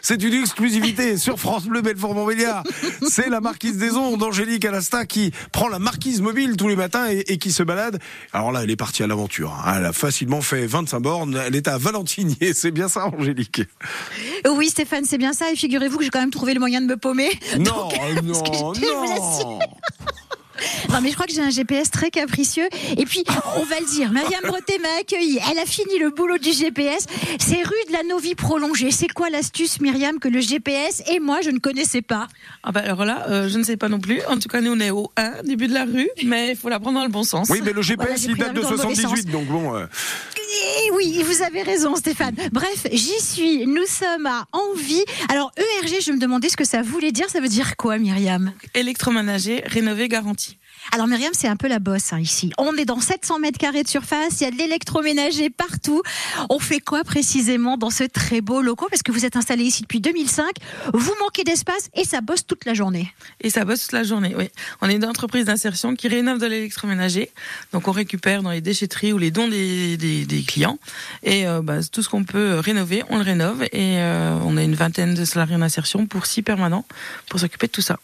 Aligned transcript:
C'est 0.00 0.22
une 0.22 0.32
exclusivité 0.32 1.16
sur 1.18 1.38
France 1.38 1.66
Bleu 1.66 1.82
Belfort-Montbéliard. 1.82 2.64
C'est 3.06 3.28
la 3.28 3.42
marquise 3.42 3.76
des 3.76 3.92
ondes, 3.92 4.22
Angélique 4.22 4.64
Alasta, 4.64 5.04
qui 5.04 5.30
prend 5.52 5.68
la 5.68 5.78
marquise 5.78 6.22
mobile 6.22 6.56
tous 6.56 6.68
les 6.68 6.76
matins 6.76 7.06
et, 7.10 7.36
qui 7.36 7.52
se 7.52 7.62
balade. 7.62 7.98
Alors 8.32 8.50
là, 8.50 8.62
elle 8.62 8.70
est 8.70 8.76
partie 8.76 9.02
à 9.02 9.06
l'aventure. 9.06 9.52
Hein. 9.52 9.74
Elle 9.76 9.84
a 9.84 9.92
facilement 9.92 10.40
fait 10.40 10.66
25 10.66 11.00
bornes. 11.00 11.42
Elle 11.46 11.54
est 11.54 11.68
à 11.68 11.76
Valentinier. 11.76 12.54
C'est 12.54 12.70
bien 12.70 12.88
ça, 12.88 13.08
Angélique 13.08 13.60
Oui, 14.48 14.68
Stéphane, 14.70 15.04
c'est 15.04 15.18
bien 15.18 15.34
ça. 15.34 15.50
Et 15.52 15.56
figurez-vous 15.56 15.98
que 15.98 16.04
j'ai 16.04 16.10
quand 16.10 16.20
même 16.20 16.30
trouvé 16.30 16.54
le 16.54 16.60
moyen 16.60 16.80
de 16.80 16.86
me 16.86 16.96
paumer. 16.96 17.28
Non, 17.58 17.90
non, 18.22 18.72
non. 18.72 19.58
Non, 20.90 21.00
mais 21.02 21.10
je 21.10 21.14
crois 21.14 21.26
que 21.26 21.32
j'ai 21.32 21.42
un 21.42 21.50
GPS 21.50 21.90
très 21.90 22.10
capricieux. 22.10 22.68
Et 22.96 23.04
puis, 23.04 23.24
on 23.56 23.64
va 23.64 23.80
le 23.80 23.86
dire, 23.86 24.12
Mariam 24.12 24.42
Breté 24.44 24.78
m'a 24.78 25.00
accueilli. 25.00 25.38
Elle 25.50 25.58
a 25.58 25.66
fini 25.66 25.98
le 25.98 26.10
boulot 26.10 26.38
du 26.38 26.52
GPS. 26.52 27.06
C'est 27.38 27.62
rue 27.62 27.84
de 27.88 27.92
la 27.92 28.02
Novie 28.02 28.34
prolongée. 28.34 28.90
C'est 28.90 29.08
quoi 29.08 29.30
l'astuce, 29.30 29.80
Myriam, 29.80 30.18
que 30.18 30.28
le 30.28 30.40
GPS 30.40 31.02
et 31.10 31.20
moi, 31.20 31.40
je 31.42 31.50
ne 31.50 31.58
connaissais 31.58 32.02
pas? 32.02 32.28
Ah 32.62 32.72
bah 32.72 32.80
Alors 32.84 33.04
là, 33.04 33.26
euh, 33.28 33.48
je 33.48 33.58
ne 33.58 33.64
sais 33.64 33.76
pas 33.76 33.88
non 33.88 34.00
plus. 34.00 34.20
En 34.28 34.38
tout 34.38 34.48
cas, 34.48 34.60
nous, 34.60 34.72
on 34.72 34.80
est 34.80 34.90
au 34.90 35.10
1, 35.16 35.42
début 35.44 35.68
de 35.68 35.74
la 35.74 35.84
rue, 35.84 36.08
mais 36.24 36.50
il 36.50 36.56
faut 36.56 36.68
la 36.68 36.80
prendre 36.80 36.98
dans 36.98 37.04
le 37.04 37.10
bon 37.10 37.24
sens. 37.24 37.48
Oui, 37.50 37.60
mais 37.64 37.72
le 37.72 37.82
GPS, 37.82 38.24
il 38.24 38.36
date 38.36 38.54
de 38.54 38.62
78, 38.62 39.30
donc 39.30 39.46
bon. 39.46 39.74
Euh. 39.74 39.86
Eh 40.58 40.90
oui, 40.92 41.22
vous 41.22 41.42
avez 41.42 41.62
raison, 41.62 41.96
Stéphane. 41.96 42.34
Bref, 42.52 42.86
j'y 42.92 43.20
suis. 43.20 43.66
Nous 43.66 43.84
sommes 43.86 44.26
à 44.26 44.46
Envie. 44.52 45.04
Alors, 45.28 45.52
ERG, 45.56 46.00
je 46.00 46.12
me 46.12 46.18
demandais 46.18 46.48
ce 46.48 46.56
que 46.56 46.64
ça 46.64 46.82
voulait 46.82 47.12
dire. 47.12 47.28
Ça 47.28 47.40
veut 47.40 47.48
dire 47.48 47.76
quoi, 47.76 47.98
Myriam? 47.98 48.52
Électroménager, 48.74 49.62
rénové, 49.66 50.08
garanti. 50.08 50.58
Alors 50.92 51.06
Myriam, 51.06 51.32
c'est 51.32 51.48
un 51.48 51.56
peu 51.56 51.68
la 51.68 51.78
bosse 51.78 52.12
hein, 52.12 52.20
ici. 52.20 52.52
On 52.58 52.74
est 52.76 52.84
dans 52.84 53.00
700 53.00 53.38
mètres 53.38 53.58
carrés 53.58 53.82
de 53.82 53.88
surface, 53.88 54.40
il 54.40 54.44
y 54.44 54.46
a 54.46 54.50
de 54.50 54.56
l'électroménager 54.56 55.50
partout. 55.50 56.02
On 56.48 56.58
fait 56.58 56.80
quoi 56.80 57.04
précisément 57.04 57.76
dans 57.76 57.90
ce 57.90 58.04
très 58.04 58.40
beau 58.40 58.62
local 58.62 58.88
Parce 58.90 59.02
que 59.02 59.12
vous 59.12 59.24
êtes 59.24 59.36
installé 59.36 59.64
ici 59.64 59.82
depuis 59.82 60.00
2005, 60.00 60.44
vous 60.94 61.14
manquez 61.20 61.44
d'espace 61.44 61.90
et 61.94 62.04
ça 62.04 62.20
bosse 62.20 62.46
toute 62.46 62.64
la 62.64 62.74
journée. 62.74 63.12
Et 63.40 63.50
ça 63.50 63.64
bosse 63.64 63.82
toute 63.82 63.92
la 63.92 64.04
journée, 64.04 64.34
oui. 64.36 64.48
On 64.80 64.88
est 64.88 64.94
une 64.94 65.04
entreprise 65.04 65.44
d'insertion 65.46 65.94
qui 65.94 66.08
rénove 66.08 66.38
de 66.38 66.46
l'électroménager. 66.46 67.30
Donc 67.72 67.88
on 67.88 67.92
récupère 67.92 68.42
dans 68.42 68.50
les 68.50 68.60
déchetteries 68.60 69.12
ou 69.12 69.18
les 69.18 69.30
dons 69.30 69.48
des, 69.48 70.44
clients. 70.46 70.78
Et 71.22 71.46
euh, 71.46 71.62
bah, 71.62 71.82
tout 71.90 72.02
ce 72.02 72.08
qu'on 72.08 72.24
peut 72.24 72.58
rénover, 72.58 73.02
on 73.08 73.16
le 73.16 73.22
rénove. 73.22 73.64
Et 73.72 73.98
euh, 73.98 74.38
on 74.44 74.56
a 74.56 74.62
une 74.62 74.74
vingtaine 74.74 75.14
de 75.14 75.24
salariés 75.24 75.56
d'insertion 75.56 76.06
pour 76.06 76.26
six 76.26 76.42
permanents 76.42 76.84
pour 77.28 77.40
s'occuper 77.40 77.66
de 77.66 77.72
tout 77.72 77.82
ça. 77.82 77.98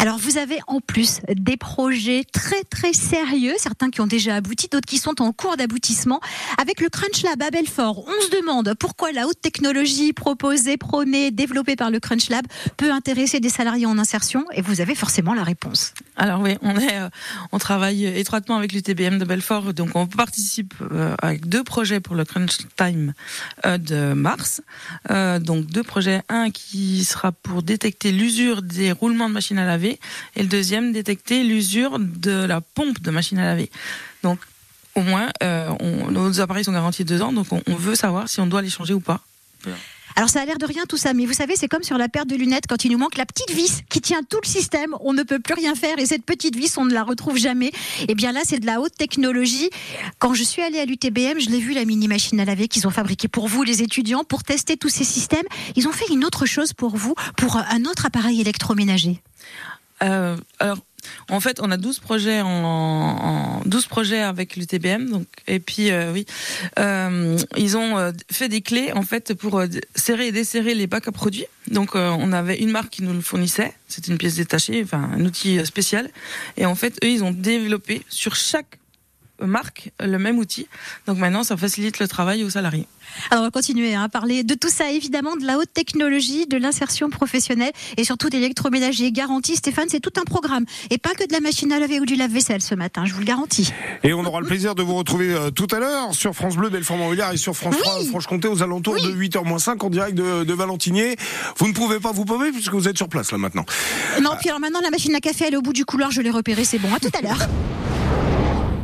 Alors 0.00 0.16
vous 0.16 0.38
avez 0.38 0.58
en 0.66 0.80
plus 0.80 1.20
des 1.28 1.58
projets 1.58 2.24
très 2.24 2.64
très 2.64 2.94
sérieux, 2.94 3.52
certains 3.58 3.90
qui 3.90 4.00
ont 4.00 4.06
déjà 4.06 4.36
abouti, 4.36 4.66
d'autres 4.72 4.86
qui 4.86 4.96
sont 4.96 5.20
en 5.20 5.30
cours 5.32 5.58
d'aboutissement. 5.58 6.20
Avec 6.56 6.80
le 6.80 6.88
Crunch 6.88 7.22
Lab 7.22 7.42
à 7.42 7.50
Belfort, 7.50 8.02
on 8.08 8.22
se 8.22 8.30
demande 8.30 8.72
pourquoi 8.80 9.12
la 9.12 9.26
haute 9.26 9.38
technologie 9.42 10.14
proposée, 10.14 10.78
prônée, 10.78 11.30
développée 11.30 11.76
par 11.76 11.90
le 11.90 12.00
Crunch 12.00 12.30
Lab 12.30 12.46
peut 12.78 12.90
intéresser 12.90 13.40
des 13.40 13.50
salariés 13.50 13.84
en 13.84 13.98
insertion 13.98 14.46
et 14.54 14.62
vous 14.62 14.80
avez 14.80 14.94
forcément 14.94 15.34
la 15.34 15.44
réponse. 15.44 15.92
Alors 16.16 16.40
oui, 16.40 16.56
on 16.62 16.74
euh, 16.78 17.58
travaille 17.58 18.06
étroitement 18.06 18.56
avec 18.56 18.72
l'UTBM 18.72 19.18
de 19.18 19.26
Belfort, 19.26 19.74
donc 19.74 19.96
on 19.96 20.06
participe 20.06 20.72
euh, 20.80 21.14
avec 21.20 21.46
deux 21.46 21.62
projets 21.62 22.00
pour 22.00 22.14
le 22.14 22.24
Crunch 22.24 22.56
Time 22.74 23.12
euh, 23.66 23.76
de 23.76 24.14
mars. 24.14 24.62
donc 25.10 25.66
deux 25.66 25.82
projets, 25.82 26.22
un 26.30 26.48
qui 26.48 27.04
sera 27.04 27.32
pour 27.32 27.62
détecter 27.62 28.12
l'usure 28.12 28.62
des 28.62 28.92
roulements 28.92 29.28
de 29.28 29.34
machines 29.34 29.58
à 29.58 29.66
laver 29.66 29.89
et 30.36 30.42
le 30.42 30.48
deuxième, 30.48 30.92
détecter 30.92 31.42
l'usure 31.42 31.98
de 31.98 32.44
la 32.44 32.60
pompe 32.60 33.00
de 33.00 33.10
machine 33.10 33.38
à 33.38 33.44
laver. 33.44 33.70
Donc, 34.22 34.38
au 34.94 35.02
moins, 35.02 35.28
euh, 35.42 35.70
nos 36.10 36.40
appareils 36.40 36.64
sont 36.64 36.72
garantis 36.72 37.04
deux 37.04 37.22
ans, 37.22 37.32
donc 37.32 37.46
on, 37.52 37.74
veut 37.74 37.94
savoir 37.94 38.28
si 38.28 38.40
on 38.40 38.46
doit 38.46 38.62
les 38.62 38.70
changer 38.70 38.94
ou 38.94 39.00
pas. 39.00 39.20
Alors 40.16 40.28
ça 40.28 40.40
a 40.40 40.44
l'air 40.44 40.58
de 40.58 40.66
rien 40.66 40.84
tout 40.88 40.96
ça, 40.96 41.14
mais 41.14 41.24
vous 41.24 41.32
savez, 41.32 41.54
c'est 41.56 41.68
comme 41.68 41.82
sur 41.82 41.96
la 41.96 42.08
paire 42.08 42.26
de 42.26 42.34
lunettes 42.34 42.64
quand 42.68 42.84
il 42.84 42.90
nous 42.90 42.98
manque 42.98 43.16
la 43.16 43.26
petite 43.26 43.52
vis 43.52 43.82
qui 43.88 44.00
tient 44.00 44.22
tout 44.28 44.40
le 44.42 44.48
système, 44.48 44.94
on 45.00 45.12
ne 45.12 45.22
peut 45.22 45.38
plus 45.38 45.54
rien 45.54 45.74
faire 45.74 45.98
et 45.98 46.06
cette 46.06 46.24
petite 46.24 46.56
vis, 46.56 46.76
on 46.76 46.84
ne 46.84 46.92
la 46.92 47.04
retrouve 47.04 47.38
jamais. 47.38 47.68
Et 47.68 48.06
eh 48.08 48.14
bien 48.14 48.32
là, 48.32 48.40
c'est 48.44 48.58
de 48.58 48.66
la 48.66 48.80
haute 48.80 48.94
technologie. 48.96 49.70
Quand 50.18 50.34
je 50.34 50.42
suis 50.42 50.62
allée 50.62 50.80
à 50.80 50.84
l'UTBM, 50.84 51.38
je 51.38 51.48
l'ai 51.48 51.60
vu 51.60 51.72
la 51.72 51.84
mini 51.84 52.08
machine 52.08 52.40
à 52.40 52.44
laver 52.44 52.66
qu'ils 52.66 52.86
ont 52.86 52.90
fabriquée 52.90 53.28
pour 53.28 53.46
vous, 53.46 53.62
les 53.62 53.82
étudiants, 53.82 54.24
pour 54.24 54.42
tester 54.42 54.76
tous 54.76 54.88
ces 54.88 55.04
systèmes. 55.04 55.46
Ils 55.76 55.86
ont 55.86 55.92
fait 55.92 56.12
une 56.12 56.24
autre 56.24 56.44
chose 56.44 56.72
pour 56.72 56.96
vous, 56.96 57.14
pour 57.36 57.56
un 57.56 57.84
autre 57.84 58.06
appareil 58.06 58.40
électroménager. 58.40 59.22
Euh, 60.02 60.36
alors, 60.58 60.78
en 61.28 61.40
fait, 61.40 61.60
on 61.62 61.70
a 61.70 61.76
12 61.76 61.98
projets 62.00 62.40
en, 62.42 63.62
12 63.64 63.86
projets 63.86 64.20
avec 64.20 64.56
l'UTBM. 64.56 65.10
Donc, 65.10 65.26
et 65.46 65.60
puis, 65.60 65.90
euh, 65.90 66.12
oui, 66.12 66.26
euh, 66.78 67.38
ils 67.56 67.76
ont 67.76 68.12
fait 68.30 68.48
des 68.48 68.60
clés 68.60 68.92
en 68.92 69.02
fait 69.02 69.34
pour 69.34 69.62
serrer 69.94 70.28
et 70.28 70.32
desserrer 70.32 70.74
les 70.74 70.86
bacs 70.86 71.08
à 71.08 71.12
produits. 71.12 71.46
Donc, 71.70 71.94
on 71.94 72.32
avait 72.32 72.58
une 72.58 72.70
marque 72.70 72.90
qui 72.90 73.02
nous 73.02 73.14
le 73.14 73.20
fournissait. 73.20 73.72
C'était 73.88 74.12
une 74.12 74.18
pièce 74.18 74.36
détachée, 74.36 74.82
enfin 74.82 75.10
un 75.14 75.24
outil 75.24 75.64
spécial. 75.64 76.10
Et 76.56 76.66
en 76.66 76.74
fait, 76.74 76.98
eux, 77.04 77.08
ils 77.08 77.24
ont 77.24 77.32
développé 77.32 78.02
sur 78.08 78.34
chaque 78.34 78.79
marque 79.40 79.90
le 80.00 80.18
même 80.18 80.38
outil. 80.38 80.66
Donc 81.06 81.18
maintenant, 81.18 81.44
ça 81.44 81.56
facilite 81.56 81.98
le 81.98 82.08
travail 82.08 82.44
aux 82.44 82.50
salariés. 82.50 82.86
Alors 83.30 83.42
on 83.42 83.46
va 83.46 83.50
continuer 83.50 83.94
hein, 83.94 84.04
à 84.04 84.08
parler 84.08 84.44
de 84.44 84.54
tout 84.54 84.68
ça, 84.68 84.90
évidemment, 84.90 85.36
de 85.36 85.44
la 85.44 85.58
haute 85.58 85.72
technologie, 85.72 86.46
de 86.46 86.56
l'insertion 86.56 87.10
professionnelle 87.10 87.72
et 87.96 88.04
surtout 88.04 88.30
d'électroménager 88.30 89.10
garanti. 89.12 89.56
Stéphane, 89.56 89.88
c'est 89.88 90.00
tout 90.00 90.12
un 90.20 90.24
programme 90.24 90.64
et 90.90 90.98
pas 90.98 91.14
que 91.14 91.26
de 91.26 91.32
la 91.32 91.40
machine 91.40 91.72
à 91.72 91.78
laver 91.78 92.00
ou 92.00 92.06
du 92.06 92.16
lave-vaisselle 92.16 92.62
ce 92.62 92.74
matin, 92.74 93.04
je 93.04 93.12
vous 93.12 93.20
le 93.20 93.24
garantis. 93.24 93.72
Et 94.04 94.12
on 94.12 94.24
aura 94.24 94.40
le 94.40 94.46
plaisir 94.46 94.74
de 94.74 94.82
vous 94.82 94.94
retrouver 94.94 95.32
euh, 95.32 95.50
tout 95.50 95.66
à 95.72 95.78
l'heure 95.78 96.14
sur 96.14 96.34
France 96.34 96.56
Bleu, 96.56 96.70
Belfort-Montbéliard 96.70 97.32
et 97.32 97.36
sur 97.36 97.56
France 97.56 97.76
3, 97.78 98.04
Franche-Comté 98.10 98.48
aux 98.48 98.62
alentours 98.62 98.94
de 98.94 99.12
8h-5 99.12 99.84
en 99.84 99.90
direct 99.90 100.14
de, 100.14 100.44
de, 100.44 100.54
Valentinier. 100.54 101.16
Vous 101.56 101.68
ne 101.68 101.72
pouvez 101.72 102.00
pas 102.00 102.12
vous 102.12 102.24
paumer 102.24 102.52
puisque 102.52 102.72
vous 102.72 102.88
êtes 102.88 102.96
sur 102.96 103.08
place 103.08 103.32
là 103.32 103.38
maintenant. 103.38 103.64
Non, 104.22 104.30
puis 104.38 104.48
alors 104.48 104.60
maintenant 104.60 104.80
la 104.82 104.90
machine 104.90 105.14
à 105.14 105.20
café 105.20 105.46
elle 105.46 105.54
est 105.54 105.56
au 105.56 105.62
bout 105.62 105.72
du 105.72 105.84
couloir, 105.84 106.10
je 106.10 106.20
l'ai 106.20 106.30
repérée, 106.30 106.64
c'est 106.64 106.78
bon. 106.78 106.92
À 106.94 106.98
tout 106.98 107.10
à 107.16 107.22
l'heure. 107.22 107.38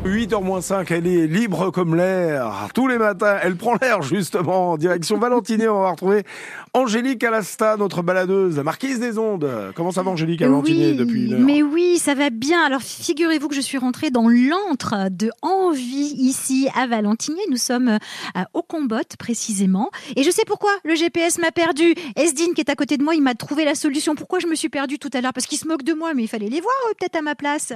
8h-5, 0.07 0.87
elle 0.91 1.07
est 1.09 1.27
libre 1.27 1.71
comme 1.73 1.97
l'air. 1.97 2.69
Tous 2.73 2.87
les 2.87 2.97
matins, 2.97 3.39
elle 3.43 3.57
prend 3.57 3.75
l'air 3.83 4.03
justement 4.03 4.73
en 4.73 4.77
direction 4.77 5.19
Valentinier. 5.19 5.69
On 5.69 5.81
va 5.81 5.91
retrouver 5.91 6.23
Angélique 6.75 7.25
Alasta, 7.25 7.77
notre 7.77 8.03
baladeuse, 8.03 8.57
la 8.57 8.63
marquise 8.63 9.01
des 9.01 9.19
ondes. 9.19 9.51
Comment 9.75 9.91
ça 9.91 10.05
va 10.05 10.13
Angélique 10.13 10.43
à 10.43 10.49
Valentinier 10.49 10.95
depuis 10.95 11.27
une 11.27 11.33
heure 11.35 11.41
Mais 11.41 11.63
oui, 11.63 11.99
ça 11.99 12.15
va 12.15 12.31
bien. 12.31 12.63
Alors 12.65 12.83
figurez-vous 12.83 13.49
que 13.49 13.57
je 13.57 13.61
suis 13.61 13.79
rentrée 13.79 14.11
dans 14.11 14.29
l'antre 14.29 15.09
de 15.11 15.31
Envie 15.43 16.15
ici 16.19 16.69
à 16.77 16.87
Valentinier. 16.87 17.43
Nous 17.51 17.57
sommes 17.57 17.99
au 18.55 18.63
Combot 18.63 19.17
précisément. 19.19 19.91
Et 20.15 20.23
je 20.23 20.31
sais 20.31 20.45
pourquoi 20.47 20.71
le 20.85 20.95
GPS 20.95 21.39
m'a 21.39 21.51
perdu. 21.51 21.95
Esdine 22.15 22.55
qui 22.55 22.61
est 22.61 22.71
à 22.71 22.77
côté 22.77 22.97
de 22.97 23.03
moi, 23.03 23.17
il 23.17 23.23
m'a 23.23 23.35
trouvé 23.35 23.65
la 23.65 23.75
solution. 23.75 24.15
Pourquoi 24.15 24.39
je 24.39 24.47
me 24.47 24.55
suis 24.55 24.69
perdue 24.69 25.01
tout 25.01 25.11
à 25.15 25.21
l'heure? 25.21 25.33
Parce 25.33 25.47
qu'il 25.47 25.59
se 25.59 25.67
moque 25.67 25.83
de 25.83 25.95
moi, 25.95 26.15
mais 26.15 26.23
il 26.23 26.29
fallait 26.29 26.49
les 26.49 26.61
voir 26.61 26.75
peut-être 26.97 27.17
à 27.17 27.23
ma 27.23 27.35
place. 27.35 27.73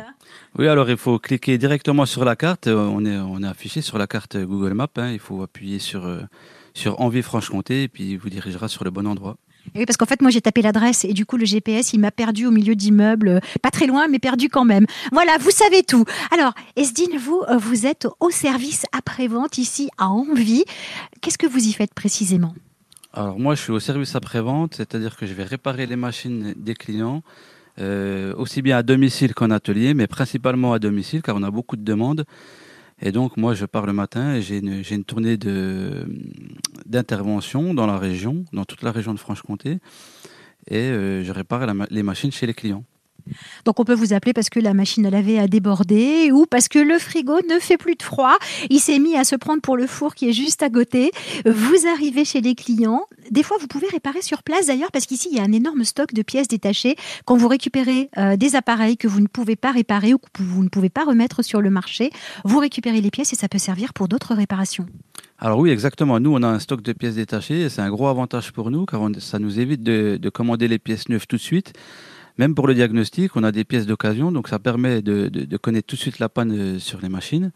Oui, 0.57 0.69
alors 0.69 0.89
il 0.91 0.97
faut 0.97 1.19
cliquer 1.19 1.59
directement 1.59 2.07
sur 2.07 2.20
la 2.25 2.37
carte, 2.37 2.67
euh, 2.67 2.77
on 2.77 3.05
est, 3.05 3.17
on 3.17 3.43
est 3.43 3.47
affiché 3.47 3.81
sur 3.83 3.99
la 3.99 4.07
carte 4.07 4.37
Google 4.37 4.75
Maps. 4.75 4.89
Hein. 4.97 5.11
il 5.13 5.19
faut 5.19 5.43
appuyer 5.43 5.79
sur, 5.79 6.07
euh, 6.07 6.21
sur 6.75 7.01
Envie-Franche-Comté 7.01 7.85
et 7.85 7.89
puis 7.89 8.13
il 8.13 8.19
vous 8.19 8.31
dirigera 8.31 8.69
sur 8.69 8.85
le 8.85 8.91
bon 8.91 9.07
endroit. 9.07 9.37
Oui, 9.75 9.85
parce 9.85 9.97
qu'en 9.97 10.07
fait, 10.07 10.23
moi, 10.23 10.31
j'ai 10.31 10.41
tapé 10.41 10.63
l'adresse 10.63 11.05
et 11.05 11.13
du 11.13 11.27
coup, 11.27 11.37
le 11.37 11.45
GPS, 11.45 11.93
il 11.93 12.01
m'a 12.01 12.11
perdu 12.11 12.47
au 12.47 12.51
milieu 12.51 12.75
d'immeubles, 12.75 13.29
euh, 13.29 13.41
pas 13.63 13.71
très 13.71 13.87
loin, 13.87 14.09
mais 14.09 14.19
perdu 14.19 14.49
quand 14.49 14.65
même. 14.65 14.87
Voilà, 15.13 15.37
vous 15.39 15.51
savez 15.51 15.83
tout. 15.83 16.05
Alors, 16.33 16.55
Esdine, 16.77 17.19
vous, 17.19 17.43
vous 17.59 17.87
êtes 17.87 18.09
au 18.21 18.31
service 18.31 18.85
après-vente 18.93 19.59
ici 19.59 19.91
à 19.99 20.09
Envie. 20.09 20.65
Qu'est-ce 21.21 21.39
que 21.39 21.47
vous 21.47 21.67
y 21.67 21.73
faites 21.73 21.95
précisément? 21.95 22.55
Alors, 23.13 23.39
moi, 23.39 23.55
je 23.55 23.63
suis 23.63 23.73
au 23.73 23.81
service 23.81 24.15
après-vente, 24.15 24.75
c'est-à-dire 24.77 25.17
que 25.17 25.27
je 25.27 25.35
vais 25.35 25.45
réparer 25.45 25.87
les 25.87 25.97
machines 25.97 26.55
des 26.57 26.75
clients 26.75 27.23
euh, 27.79 28.35
aussi 28.37 28.63
bien 28.63 28.79
à 28.79 28.83
domicile 28.83 29.35
qu'en 29.35 29.51
atelier, 29.51 29.95
mais 29.95 30.07
principalement 30.07 30.73
à 30.73 30.79
domicile, 30.79 31.23
car 31.23 31.37
on 31.37 31.43
a 31.43 31.51
beaucoup 31.51 31.77
de 31.77 31.85
demandes. 31.85 32.25
Et 33.03 33.13
donc, 33.13 33.37
moi, 33.37 33.55
je 33.55 33.65
pars 33.65 33.87
le 33.87 33.93
matin 33.93 34.35
et 34.35 34.43
j'ai 34.43 34.59
une, 34.59 34.83
une, 34.91 35.05
tournée 35.05 35.39
d'intervention 36.87 37.73
dans 37.73 37.87
la 37.87 37.99
région, 37.99 38.45
dans 38.53 38.65
toute 38.65 38.83
la 38.83 38.93
région 38.93 39.15
de 39.15 39.19
Franche-Comté, 39.19 39.79
et 40.69 40.77
euh, 40.77 41.25
je 41.25 41.33
répare 41.33 41.67
les 41.91 42.03
machines 42.03 42.33
chez 42.33 42.47
les 42.47 42.55
clients. 42.55 42.85
Donc 43.65 43.81
on 43.81 43.85
peut 43.85 43.95
vous 43.95 44.13
appeler 44.13 44.33
parce 44.33 44.51
que 44.51 44.61
la 44.61 44.75
machine 44.75 45.07
à 45.07 45.11
laver 45.11 45.39
a 45.39 45.49
débordé 45.49 46.31
ou 46.33 46.47
parce 46.47 46.69
que 46.69 46.79
le 46.79 46.99
frigo 46.99 47.41
ne 47.49 47.59
fait 47.59 47.77
plus 47.77 47.95
de 47.95 48.03
froid. 48.03 48.37
Il 48.69 48.81
s'est 48.81 48.99
mis 48.99 49.17
à 49.17 49.25
se 49.25 49.37
prendre 49.37 49.61
pour 49.61 49.77
le 49.77 49.87
four 49.87 50.15
qui 50.15 50.29
est 50.29 50.33
juste 50.33 50.63
à 50.63 50.71
côté. 50.71 51.11
Vous 51.45 51.87
arrivez 51.93 52.25
chez 52.25 52.41
les 52.41 52.55
clients. 52.55 53.07
Des 53.31 53.43
fois, 53.43 53.57
vous 53.61 53.67
pouvez 53.67 53.87
réparer 53.89 54.23
sur 54.23 54.43
place 54.43 54.67
d'ailleurs 54.67 54.91
parce 54.93 55.07
qu'ici, 55.07 55.29
il 55.31 55.37
y 55.37 55.41
a 55.41 55.45
un 55.45 55.53
énorme 55.53 55.85
stock 55.85 56.13
de 56.13 56.23
pièces 56.23 56.49
détachées. 56.49 56.97
Quand 57.25 57.37
vous 57.37 57.49
récupérez 57.49 58.11
euh, 58.19 58.37
des 58.37 58.57
appareils 58.57 58.97
que 58.97 59.09
vous 59.09 59.21
ne 59.21 59.27
pouvez 59.27 59.57
pas 59.57 59.71
réparer 59.71 60.15
ou 60.15 60.19
que 60.19 60.43
vous 60.43 60.63
ne 60.63 60.69
pouvez 60.69 60.91
pas 60.91 61.05
remettre 61.05 61.43
sur 61.43 61.61
le 61.61 61.71
marché, 61.71 62.11
vous 62.45 62.59
récupérez 62.59 63.01
les 63.01 63.11
pièces 63.11 63.33
et 63.33 63.37
ça 63.37 63.49
peut 63.49 63.59
servir 63.59 63.93
pour 63.93 64.09
d'autres 64.09 64.35
réparations. 64.35 64.87
Alors 65.39 65.59
oui, 65.59 65.71
exactement. 65.71 66.21
Nous, 66.21 66.33
on 66.33 66.43
a 66.43 66.49
un 66.49 66.59
stock 66.59 66.83
de 66.83 66.93
pièces 66.93 67.15
détachées 67.15 67.63
et 67.63 67.69
c'est 67.69 67.81
un 67.81 67.91
gros 67.91 68.09
avantage 68.09 68.53
pour 68.53 68.71
nous 68.71 68.85
car 68.85 69.01
ça 69.19 69.39
nous 69.39 69.59
évite 69.59 69.83
de 69.83 70.29
commander 70.29 70.69
les 70.69 70.79
pièces 70.79 71.09
neuves 71.09 71.27
tout 71.27 71.37
de 71.37 71.41
suite. 71.41 71.73
Même 72.39 72.55
pour 72.55 72.67
le 72.67 72.75
diagnostic, 72.75 73.37
on 73.37 73.43
a 73.43 73.53
des 73.53 73.65
pièces 73.65 73.87
d'occasion, 73.87 74.33
donc 74.33 74.49
ça 74.49 74.59
permet 74.59 75.03
de, 75.03 75.57
connaître 75.57 75.87
tout 75.87 75.97
de 75.97 76.01
suite 76.01 76.19
la 76.19 76.29
panne 76.29 76.53
euh, 76.53 76.79
sur 76.79 77.01
les 77.01 77.09
machines. 77.09 77.53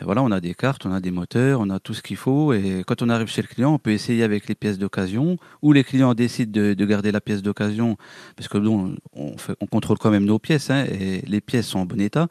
Et 0.00 0.04
voilà, 0.04 0.22
on 0.22 0.30
a 0.30 0.40
des 0.40 0.54
cartes, 0.54 0.84
on 0.84 0.92
a 0.92 1.00
des 1.00 1.10
moteurs, 1.10 1.60
on 1.60 1.70
a 1.70 1.78
tout 1.80 1.94
ce 1.94 2.02
qu'il 2.02 2.16
faut. 2.16 2.52
Et 2.52 2.82
quand 2.86 3.00
on 3.00 3.08
arrive 3.08 3.28
chez 3.28 3.40
le 3.40 3.48
client, 3.48 3.72
on 3.72 3.78
peut 3.78 3.92
essayer 3.92 4.24
avec 4.24 4.46
les 4.46 4.54
pièces 4.54 4.78
d'occasion. 4.78 5.38
Ou 5.62 5.72
les 5.72 5.84
clients 5.84 6.12
décident 6.12 6.52
de, 6.52 6.74
de 6.74 6.84
garder 6.84 7.12
la 7.12 7.20
pièce 7.20 7.42
d'occasion, 7.42 7.96
parce 8.36 8.48
que 8.48 8.58
bon, 8.58 8.96
on 9.14 9.66
contrôle 9.66 9.96
quand 9.98 10.10
même 10.10 10.26
nos 10.26 10.38
pièces, 10.38 10.70
hein, 10.70 10.84
et 10.84 11.22
les 11.26 11.40
pièces 11.40 11.68
sont 11.68 11.78
en 11.78 11.86
bon 11.86 12.00
état. 12.00 12.28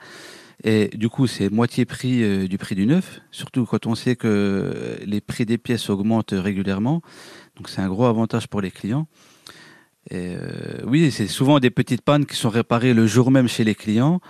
Et 0.64 0.90
du 0.96 1.10
coup, 1.10 1.28
c'est 1.28 1.50
moitié 1.50 1.86
prix 1.86 2.24
euh, 2.24 2.48
du 2.48 2.58
prix 2.58 2.76
du 2.76 2.86
neuf, 2.86 3.20
surtout 3.32 3.66
quand 3.66 3.86
on 3.88 3.96
sait 3.96 4.16
que 4.16 4.98
les 5.06 5.22
prix 5.22 5.46
des 5.46 5.58
pièces 5.58 5.90
augmentent 5.90 6.34
régulièrement. 6.36 7.02
Donc 7.58 7.70
c'est 7.70 7.82
un 7.82 7.90
gros 7.90 8.06
avantage 8.06 8.48
pour 8.48 8.62
les 8.62 8.72
clients. 8.72 9.08
Euh, 10.14 10.82
oui, 10.86 11.12
c'est 11.12 11.28
souvent 11.28 11.60
des 11.60 11.72
petites 11.72 12.02
pannes 12.02 12.26
qui 12.26 12.36
sont 12.36 12.50
réparées 12.50 12.94
le 12.94 13.08
jour 13.08 13.32
même 13.32 13.48
chez 13.48 13.64
les 13.64 13.76
clients, 13.76 14.22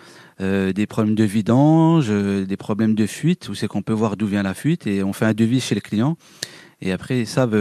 euh, 0.42 0.72
des 0.72 0.88
problèmes 0.88 1.16
de 1.16 1.24
vidange, 1.24 2.08
euh, 2.10 2.46
des 2.46 2.58
problèmes 2.58 2.96
de 2.96 3.06
fuite, 3.06 3.50
où 3.50 3.56
c'est 3.56 3.68
qu'on 3.68 3.82
peut 3.82 3.94
voir 3.94 4.16
d'où 4.16 4.28
vient 4.28 4.44
la 4.44 4.54
fuite 4.54 4.88
et 4.88 5.04
on 5.04 5.14
fait 5.14 5.26
un 5.26 5.34
devis 5.34 5.60
chez 5.60 5.76
le 5.76 5.82
client. 5.82 6.18
Et 6.82 6.92
après, 6.92 7.20
ils 7.20 7.28
savent, 7.28 7.58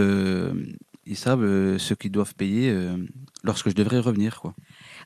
ils 1.05 1.15
savent 1.15 1.77
ce 1.77 1.93
qu'ils 1.93 2.11
doivent 2.11 2.35
payer 2.35 2.73
lorsque 3.43 3.69
je 3.69 3.75
devrais 3.75 3.99
revenir, 3.99 4.41
quoi. 4.41 4.53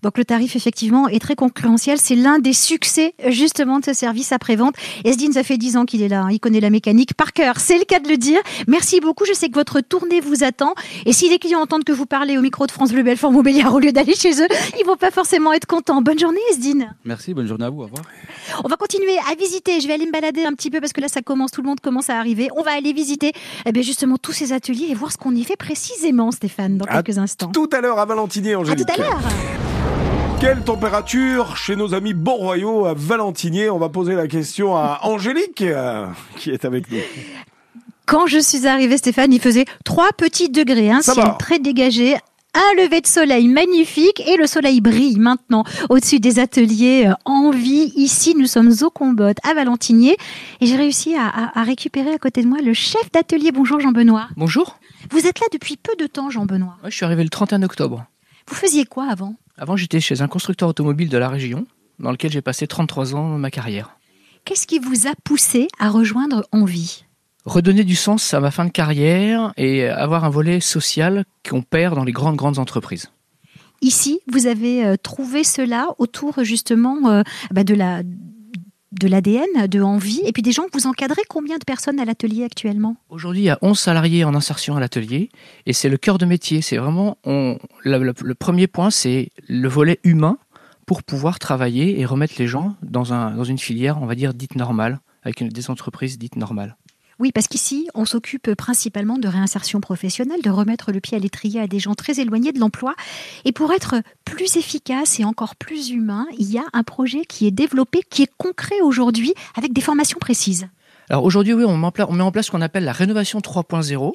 Donc 0.04 0.18
le 0.18 0.25
tarif 0.25 0.56
effectivement 0.56 1.07
est 1.07 1.19
très 1.19 1.36
concurrentiel. 1.36 1.98
C'est 1.98 2.16
l'un 2.16 2.40
des 2.40 2.54
succès 2.54 3.13
justement 3.28 3.80
de 3.80 3.86
ce 3.86 3.94
service 3.94 4.31
après-vente. 4.31 4.75
Esdine, 5.04 5.34
ça 5.34 5.44
fait 5.44 5.57
10 5.57 5.78
ans 5.78 5.86
qu'il 5.86 6.01
est 6.01 6.07
là. 6.07 6.22
hein. 6.24 6.31
Il 6.31 6.40
connaît 6.40 6.60
la 6.60 6.69
mécanique 6.69 7.13
par 7.13 7.34
cœur. 7.34 7.56
C'est 7.60 7.78
le 7.78 7.86
cas 7.86 8.00
de 8.00 8.07
le 8.07 8.18
dire. 8.18 8.40
Merci 8.68 9.00
beaucoup. 9.00 9.25
Je 9.25 9.34
sais 9.34 9.50
que 9.50 9.56
votre 9.56 9.81
tournée 9.81 10.19
vous 10.22 10.44
attend. 10.44 10.74
Et 11.06 11.13
si 11.13 11.30
les 11.30 11.40
clients 11.40 11.60
entendent 11.62 11.84
que 11.84 11.92
vous 11.92 12.06
parlez 12.06 12.38
au 12.38 12.42
micro 12.42 12.66
de 12.66 12.72
France 12.72 12.92
Bleu 12.92 13.04
Belfort 13.04 13.31
Montbéliard 13.31 13.74
au 13.74 13.80
lieu 13.80 13.92
d'aller 13.92 14.16
chez 14.16 14.42
eux, 14.42 14.48
ils 14.80 14.86
vont 14.86 14.96
pas 14.98 15.12
forcément 15.12 15.51
être 15.54 15.66
contents. 15.66 16.01
Bonne 16.01 16.19
journée 16.19 16.40
Esdine. 16.51 16.96
Merci, 17.06 17.34
bonne 17.34 17.48
journée 17.48 17.66
à 17.66 17.69
vous, 17.69 17.81
au 17.81 17.84
revoir. 17.86 18.04
On 18.63 18.68
va 18.68 18.75
continuer 18.78 19.18
à 19.31 19.36
visiter. 19.36 19.80
Je 19.81 19.88
vais 19.88 19.94
aller 19.94 20.06
me 20.06 20.12
balader 20.12 20.44
un 20.46 20.54
petit 20.54 20.69
peu 20.69 20.80
parce 20.80 20.94
que 20.94 21.01
là, 21.01 21.07
ça 21.07 21.22
commence, 21.22 21.51
tout 21.51 21.62
le 21.62 21.68
monde 21.68 21.80
commence 21.81 22.10
à 22.10 22.18
arriver. 22.18 22.50
On 22.56 22.62
va 22.63 22.72
aller 22.72 22.94
visiter 22.94 23.31
eh 23.66 23.72
bien, 23.72 23.81
justement 23.84 24.18
tous 24.18 24.31
ces 24.34 24.54
ateliers 24.54 24.88
et 24.90 24.94
voir 24.96 25.12
ce 25.12 25.18
qu'on 25.18 25.36
y 25.36 25.44
fait 25.44 25.57
précisément, 25.57 26.31
Stéphane, 26.31 26.78
dans 26.78 26.86
À 26.86 27.01
quelques 27.04 27.18
instants. 27.18 27.51
Tout 27.51 27.69
à 27.74 27.81
l'heure 27.81 28.00
à 28.00 28.06
Valentinier, 28.06 28.54
À 28.54 28.60
Angélique. 28.60 28.88
tout 28.88 28.94
à 28.94 28.98
l'heure. 28.98 29.69
Quelle 30.39 30.62
température 30.63 31.57
chez 31.57 31.75
nos 31.75 31.94
amis 31.94 32.13
Beau-Royaux 32.13 32.86
à 32.86 32.94
Valentinier 32.94 33.69
On 33.69 33.77
va 33.77 33.89
poser 33.89 34.15
la 34.15 34.27
question 34.27 34.75
à 34.77 35.00
Angélique 35.03 35.62
euh, 35.62 36.07
qui 36.38 36.51
est 36.51 36.63
avec 36.65 36.89
nous. 36.91 37.00
Quand 38.06 38.25
je 38.25 38.39
suis 38.39 38.65
arrivée, 38.65 38.97
Stéphane, 38.97 39.33
il 39.33 39.41
faisait 39.41 39.65
3 39.83 40.13
petits 40.18 40.50
degrés, 40.50 40.89
un 40.91 41.01
Ça 41.01 41.13
ciel 41.13 41.25
très 41.38 41.59
dégagé. 41.59 42.15
Un 42.56 42.81
lever 42.83 43.01
de 43.01 43.06
soleil 43.07 43.47
magnifique 43.47 44.24
et 44.27 44.36
le 44.36 44.47
soleil 44.47 44.81
brille 44.81 45.19
maintenant 45.19 45.63
au-dessus 45.89 46.19
des 46.19 46.39
ateliers 46.39 47.06
euh, 47.07 47.13
en 47.25 47.51
vie. 47.51 47.91
Ici, 47.95 48.33
nous 48.36 48.47
sommes 48.47 48.74
au 48.81 48.89
Combotte 48.89 49.38
à 49.47 49.53
Valentinier 49.53 50.18
et 50.62 50.65
j'ai 50.65 50.75
réussi 50.77 51.15
à, 51.15 51.27
à- 51.27 51.59
à 51.59 51.63
récupérer 51.63 52.12
à 52.12 52.18
côté 52.18 52.41
de 52.41 52.47
moi 52.47 52.57
le 52.63 52.74
chef 52.74 53.12
d'atelier. 53.12 53.51
Bonjour 53.51 53.80
Jean-Benoît. 53.80 54.30
Bonjour, 54.36 54.80
Vous 55.12 55.27
êtes 55.27 55.39
là 55.39 55.45
depuis 55.53 55.77
peu 55.77 55.94
de 56.00 56.07
temps, 56.07 56.30
Jean-Benoît. 56.31 56.77
Moi, 56.81 56.89
je 56.89 56.95
suis 56.95 57.06
arrivé 57.06 57.24
le 57.24 57.30
31 57.30 57.62
octobre. 57.62 58.06
Vous 58.47 58.56
faisiez 58.56 58.86
quoi 58.86 59.06
avant? 59.12 59.36
Avant, 59.61 59.75
j'étais 59.75 60.00
chez 60.00 60.21
un 60.21 60.29
constructeur 60.29 60.69
automobile 60.69 61.09
de 61.09 61.17
la 61.17 61.27
région, 61.27 61.67
dans 62.00 62.11
lequel 62.11 62.31
j'ai 62.31 62.41
passé 62.41 62.65
33 62.65 63.13
ans 63.13 63.33
de 63.33 63.39
ma 63.39 63.51
carrière. 63.51 63.97
Qu'est-ce 64.45 64.65
qui 64.65 64.79
vous 64.79 65.06
a 65.06 65.11
poussé 65.25 65.67
à 65.79 65.89
rejoindre 65.89 66.47
Envie? 66.53 67.03
Redonner 67.44 67.83
du 67.83 67.95
sens 67.95 68.33
à 68.33 68.39
ma 68.39 68.51
fin 68.51 68.63
de 68.63 68.69
carrière 68.69 69.51
et 69.57 69.85
avoir 69.85 70.23
un 70.23 70.29
volet 70.29 70.61
social 70.61 71.25
qu'on 71.47 71.61
perd 71.61 71.95
dans 71.95 72.06
les 72.06 72.13
grandes, 72.13 72.38
grandes 72.38 72.57
entreprises. 72.57 73.11
Ici, 73.81 74.21
vous 74.31 74.47
avez 74.47 74.85
euh, 74.85 74.95
trouvé 74.95 75.44
cela 75.44 75.89
autour 75.97 76.41
justement 76.45 77.09
euh, 77.09 77.23
bah, 77.51 77.65
de 77.65 77.73
la 77.73 78.01
de 78.91 79.07
l'ADN, 79.07 79.68
de 79.68 79.81
Envie, 79.81 80.21
et 80.25 80.31
puis 80.31 80.41
des 80.41 80.51
gens 80.51 80.63
que 80.63 80.77
vous 80.77 80.88
encadrez. 80.88 81.21
Combien 81.30 81.57
de 81.57 81.63
personnes 81.63 82.00
à 82.00 82.06
l'atelier 82.06 82.44
actuellement? 82.44 82.95
Aujourd'hui, 83.09 83.41
il 83.41 83.45
y 83.45 83.50
a 83.50 83.59
11 83.62 83.77
salariés 83.77 84.24
en 84.24 84.33
insertion 84.33 84.75
à 84.75 84.80
l'atelier 84.80 85.30
et 85.65 85.74
c'est 85.74 85.89
le 85.89 85.97
cœur 85.97 86.18
de 86.18 86.25
métier. 86.25 86.62
C'est 86.62 86.77
vraiment 86.77 87.18
le 87.25 88.33
premier 88.33 88.68
point, 88.68 88.89
c'est 88.89 89.30
le 89.47 89.68
volet 89.68 90.00
humain 90.03 90.38
pour 90.86 91.03
pouvoir 91.03 91.38
travailler 91.38 92.00
et 92.00 92.06
remettre 92.06 92.33
les 92.39 92.47
gens 92.47 92.75
dans, 92.81 93.13
un, 93.13 93.36
dans 93.36 93.44
une 93.44 93.59
filière, 93.59 94.01
on 94.01 94.07
va 94.07 94.15
dire, 94.15 94.33
dite 94.33 94.56
normale, 94.56 95.00
avec 95.21 95.39
une, 95.41 95.50
des 95.50 95.69
entreprises 95.69 96.18
dites 96.18 96.36
normales. 96.36 96.75
Oui, 97.19 97.33
parce 97.33 97.50
qu'ici, 97.50 97.89
on 97.95 98.06
s'occupe 98.06 98.56
principalement 98.56 99.18
de 99.18 99.27
réinsertion 99.27 99.81
professionnelle, 99.81 100.42
de 100.42 100.50
remettre 100.50 100.94
le 100.94 101.01
pied 101.01 101.18
à 101.18 101.19
l'étrier 101.19 101.60
à 101.60 101.68
des 101.68 101.77
gens 101.77 101.94
très 101.94 102.21
éloignés 102.21 102.54
de 102.54 102.60
l'emploi. 102.60 102.95
Et 103.44 103.51
pour 103.51 103.74
être 103.74 103.95
plus 104.24 104.56
efficace 104.56 105.19
et 105.19 105.25
encore 105.25 105.57
plus 105.57 105.89
humain, 105.89 106.27
il 106.38 106.50
y 106.50 106.57
a 106.57 106.63
un 106.71 106.83
projet 106.83 107.25
qui 107.25 107.45
est 107.45 107.51
développé, 107.51 108.04
qui 108.10 108.24
est 108.24 108.31
concret 108.38 108.80
aujourd'hui, 108.81 109.33
avec 109.57 109.74
des 109.74 109.81
formations 109.81 110.19
précises. 110.19 110.69
Alors 111.10 111.25
aujourd'hui, 111.25 111.54
oui, 111.54 111.66
on 111.66 111.75
met 111.77 111.88
en 112.21 112.31
place, 112.31 112.45
ce 112.45 112.51
qu'on 112.51 112.62
appelle 112.62 112.86
la 112.86 112.94
rénovation 112.94 113.39
3.0, 113.39 114.13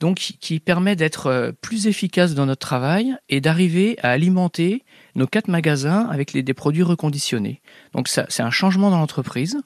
donc 0.00 0.16
qui- 0.16 0.60
permet 0.60 0.96
d'être 0.96 1.26
euh, 1.26 1.52
plus 1.60 1.86
efficace 1.86 2.34
dans 2.34 2.46
notre 2.46 2.66
travail 2.66 3.14
et 3.28 3.40
d'arriver 3.40 3.98
à 4.02 4.10
alimenter 4.10 4.84
nos 5.14 5.26
quatre 5.26 5.48
magasins 5.48 6.08
avec 6.10 6.32
des 6.32 6.54
produits 6.54 6.82
reconditionnés. 6.82 7.62
Donc 7.92 8.08
c'est 8.08 8.42
un 8.42 8.50
changement 8.50 8.90
dans 8.90 8.98
l'entreprise. 8.98 9.58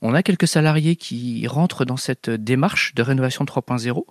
On 0.00 0.14
a 0.14 0.22
quelques 0.22 0.46
salariés 0.46 0.96
qui 0.96 1.46
rentrent 1.46 1.84
dans 1.84 1.96
cette 1.96 2.30
démarche 2.30 2.94
de 2.94 3.02
rénovation 3.02 3.44
3.0. 3.44 4.04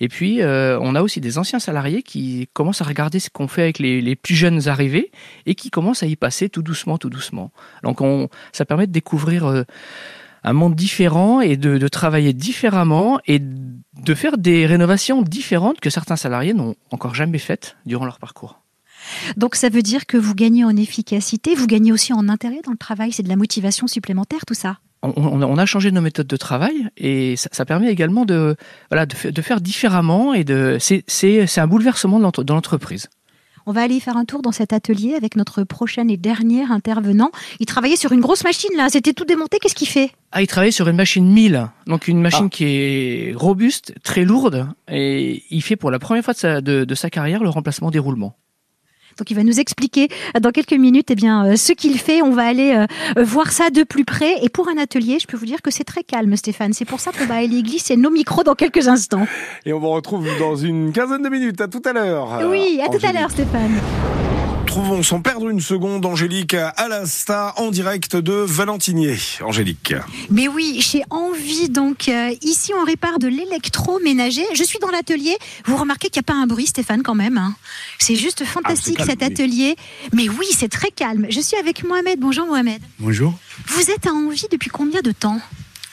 Et 0.00 0.08
puis, 0.08 0.42
euh, 0.42 0.78
on 0.80 0.94
a 0.94 1.02
aussi 1.02 1.20
des 1.20 1.38
anciens 1.38 1.58
salariés 1.58 2.02
qui 2.02 2.48
commencent 2.52 2.82
à 2.82 2.84
regarder 2.84 3.20
ce 3.20 3.30
qu'on 3.30 3.48
fait 3.48 3.62
avec 3.62 3.78
les, 3.78 4.16
plus 4.16 4.34
jeunes 4.34 4.68
arrivés 4.68 5.10
et 5.46 5.54
qui 5.54 5.70
commencent 5.70 6.02
à 6.02 6.06
y 6.06 6.16
passer 6.16 6.48
tout 6.48 6.62
doucement, 6.62 6.98
tout 6.98 7.10
doucement. 7.10 7.52
Donc 7.82 8.00
on, 8.00 8.28
ça 8.52 8.64
permet 8.64 8.86
de 8.86 8.92
découvrir... 8.92 9.46
euh, 9.46 9.64
un 10.44 10.52
monde 10.52 10.74
différent 10.74 11.40
et 11.40 11.56
de, 11.56 11.78
de 11.78 11.88
travailler 11.88 12.32
différemment 12.32 13.20
et 13.26 13.38
de 13.40 14.14
faire 14.14 14.38
des 14.38 14.66
rénovations 14.66 15.22
différentes 15.22 15.80
que 15.80 15.90
certains 15.90 16.16
salariés 16.16 16.54
n'ont 16.54 16.74
encore 16.90 17.14
jamais 17.14 17.38
faites 17.38 17.76
durant 17.86 18.04
leur 18.06 18.18
parcours. 18.18 18.60
Donc 19.36 19.54
ça 19.54 19.68
veut 19.68 19.82
dire 19.82 20.06
que 20.06 20.16
vous 20.16 20.34
gagnez 20.34 20.64
en 20.64 20.76
efficacité, 20.76 21.54
vous 21.54 21.66
gagnez 21.66 21.92
aussi 21.92 22.12
en 22.12 22.28
intérêt 22.28 22.60
dans 22.64 22.72
le 22.72 22.76
travail, 22.78 23.12
c'est 23.12 23.22
de 23.22 23.28
la 23.28 23.36
motivation 23.36 23.86
supplémentaire 23.86 24.40
tout 24.46 24.54
ça? 24.54 24.78
On, 25.02 25.12
on 25.16 25.40
a- 25.40 25.46
on 25.46 25.56
a 25.56 25.64
changé 25.64 25.90
nos 25.92 26.02
méthodes 26.02 26.26
de 26.26 26.36
travail 26.36 26.88
et 26.98 27.34
ça, 27.36 27.48
ça 27.52 27.64
permet 27.64 27.90
également 27.90 28.26
de, 28.26 28.56
voilà, 28.90 29.06
de, 29.06 29.14
fa- 29.14 29.30
de 29.30 29.42
faire 29.42 29.62
différemment 29.62 30.34
et 30.34 30.44
de 30.44 30.76
c'est- 30.78 31.04
c'est 31.06 31.46
c'est 31.46 31.62
un 31.62 31.66
bouleversement 31.66 32.20
de 32.20 32.52
l'entreprise. 32.52 33.08
On 33.66 33.72
va 33.72 33.82
aller 33.82 34.00
faire 34.00 34.16
un 34.16 34.24
tour 34.24 34.42
dans 34.42 34.52
cet 34.52 34.72
atelier 34.72 35.14
avec 35.14 35.36
notre 35.36 35.64
prochain 35.64 36.08
et 36.08 36.16
dernier 36.16 36.64
intervenant. 36.64 37.30
Il 37.60 37.66
travaillait 37.66 37.96
sur 37.96 38.12
une 38.12 38.20
grosse 38.20 38.44
machine 38.44 38.70
là, 38.76 38.88
c'était 38.90 39.12
tout 39.12 39.24
démonté, 39.24 39.58
qu'est-ce 39.60 39.74
qu'il 39.74 39.88
fait? 39.88 40.10
Ah, 40.32 40.42
il 40.42 40.46
travaille 40.46 40.72
sur 40.72 40.88
une 40.88 40.96
machine 40.96 41.26
1000, 41.30 41.68
donc 41.86 42.08
une 42.08 42.20
machine 42.20 42.46
Ah. 42.46 42.50
qui 42.50 42.64
est 42.64 43.32
robuste, 43.36 43.94
très 44.02 44.24
lourde, 44.24 44.68
et 44.90 45.42
il 45.50 45.62
fait 45.62 45.76
pour 45.76 45.90
la 45.90 45.98
première 45.98 46.24
fois 46.24 46.34
de 46.34 46.38
sa, 46.38 46.60
de, 46.60 46.84
de 46.84 46.94
sa 46.94 47.10
carrière 47.10 47.42
le 47.42 47.48
remplacement 47.48 47.90
des 47.90 47.98
roulements. 47.98 48.36
Donc 49.20 49.30
il 49.30 49.34
va 49.34 49.44
nous 49.44 49.60
expliquer 49.60 50.08
euh, 50.34 50.40
dans 50.40 50.50
quelques 50.50 50.72
minutes 50.72 51.10
eh 51.10 51.14
bien, 51.14 51.44
euh, 51.44 51.56
ce 51.56 51.72
qu'il 51.72 51.98
fait. 51.98 52.22
On 52.22 52.30
va 52.30 52.46
aller 52.46 52.72
euh, 52.72 52.86
euh, 53.18 53.22
voir 53.22 53.52
ça 53.52 53.68
de 53.68 53.82
plus 53.82 54.06
près. 54.06 54.42
Et 54.42 54.48
pour 54.48 54.68
un 54.70 54.78
atelier, 54.78 55.18
je 55.20 55.26
peux 55.26 55.36
vous 55.36 55.44
dire 55.44 55.60
que 55.60 55.70
c'est 55.70 55.84
très 55.84 56.02
calme, 56.02 56.34
Stéphane. 56.36 56.72
C'est 56.72 56.86
pour 56.86 57.00
ça 57.00 57.10
qu'on 57.12 57.26
va 57.26 57.34
aller 57.34 57.62
glisser 57.62 57.98
nos 57.98 58.10
micros 58.10 58.44
dans 58.44 58.54
quelques 58.54 58.88
instants. 58.88 59.26
Et 59.66 59.74
on 59.74 59.78
vous 59.78 59.90
retrouve 59.90 60.26
dans 60.38 60.56
une 60.56 60.92
quinzaine 60.92 61.22
de 61.22 61.28
minutes. 61.28 61.60
À 61.60 61.68
tout 61.68 61.82
à 61.84 61.92
l'heure. 61.92 62.40
oui, 62.48 62.80
à 62.82 62.88
tout 62.88 63.04
à 63.06 63.12
l'heure, 63.12 63.30
Stéphane. 63.30 63.78
Trouvons 64.70 65.02
sans 65.02 65.20
perdre 65.20 65.48
une 65.48 65.60
seconde 65.60 66.06
Angélique 66.06 66.54
Alasta 66.54 67.54
en 67.56 67.72
direct 67.72 68.14
de 68.14 68.32
Valentinier. 68.34 69.16
Angélique. 69.42 69.94
Mais 70.30 70.46
oui, 70.46 70.80
chez 70.80 71.02
Envie, 71.10 71.68
donc 71.68 72.08
euh, 72.08 72.30
ici 72.42 72.70
on 72.80 72.84
répare 72.84 73.18
de 73.18 73.26
l'électroménager. 73.26 74.44
Je 74.54 74.62
suis 74.62 74.78
dans 74.78 74.90
l'atelier. 74.92 75.36
Vous 75.64 75.76
remarquez 75.76 76.08
qu'il 76.08 76.20
n'y 76.20 76.24
a 76.24 76.32
pas 76.32 76.40
un 76.40 76.46
bruit, 76.46 76.68
Stéphane, 76.68 77.02
quand 77.02 77.16
même. 77.16 77.36
hein. 77.36 77.56
C'est 77.98 78.14
juste 78.14 78.44
fantastique 78.44 78.98
calme, 78.98 79.10
cet 79.10 79.18
oui. 79.22 79.26
atelier. 79.26 79.76
Mais 80.12 80.28
oui, 80.28 80.46
c'est 80.56 80.68
très 80.70 80.92
calme. 80.92 81.26
Je 81.30 81.40
suis 81.40 81.56
avec 81.56 81.82
Mohamed. 81.82 82.20
Bonjour 82.20 82.46
Mohamed. 82.46 82.80
Bonjour. 83.00 83.34
Vous 83.66 83.90
êtes 83.90 84.06
à 84.06 84.10
Envie 84.12 84.46
depuis 84.52 84.70
combien 84.70 85.00
de 85.00 85.10
temps? 85.10 85.40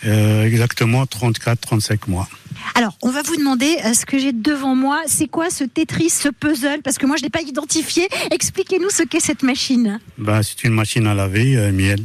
Euh, 0.08 0.46
exactement 0.46 1.04
34-35 1.04 2.08
mois. 2.08 2.28
Alors, 2.76 2.98
on 3.02 3.12
va 3.12 3.22
vous 3.22 3.36
demander 3.36 3.78
euh, 3.86 3.94
ce 3.94 4.06
que 4.06 4.18
j'ai 4.18 4.32
devant 4.32 4.76
moi. 4.76 5.02
C'est 5.08 5.28
quoi 5.28 5.50
ce 5.50 5.64
Tetris, 5.64 6.10
ce 6.10 6.30
puzzle? 6.30 6.82
Parce 6.84 6.98
que 6.98 7.06
moi, 7.06 7.18
je 7.18 7.22
ne 7.22 7.26
l'ai 7.26 7.30
pas 7.30 7.42
identifié. 7.42 8.08
Expliquez-nous 8.32 8.90
ce 8.90 9.04
qu'est 9.04 9.20
cette 9.20 9.44
machine. 9.44 10.00
Ben, 10.18 10.42
c'est 10.44 10.64
une 10.64 10.74
machine 10.74 11.06
à 11.08 11.14
laver, 11.14 11.58
euh, 11.58 11.72
miel. 11.72 12.00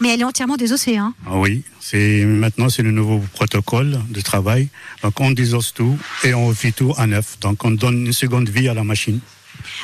Mais 0.00 0.12
elle 0.12 0.20
est 0.20 0.24
entièrement 0.24 0.56
désossée. 0.56 0.96
Hein 0.96 1.14
Ah 1.26 1.36
oui, 1.36 1.62
c'est 1.78 2.24
maintenant 2.24 2.68
c'est 2.68 2.82
le 2.82 2.90
nouveau 2.90 3.22
protocole 3.32 4.00
de 4.10 4.20
travail. 4.20 4.68
Donc 5.02 5.20
on 5.20 5.30
désosse 5.30 5.72
tout 5.72 5.96
et 6.24 6.34
on 6.34 6.46
refait 6.46 6.72
tout 6.72 6.94
à 6.96 7.06
neuf. 7.06 7.38
Donc 7.40 7.64
on 7.64 7.70
donne 7.70 8.06
une 8.06 8.12
seconde 8.12 8.48
vie 8.48 8.68
à 8.68 8.74
la 8.74 8.82
machine. 8.82 9.20